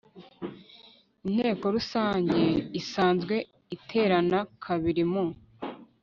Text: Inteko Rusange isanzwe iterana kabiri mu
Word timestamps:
Inteko 1.27 1.65
Rusange 1.75 2.39
isanzwe 2.81 3.35
iterana 3.75 4.39
kabiri 4.63 5.03
mu 5.11 5.25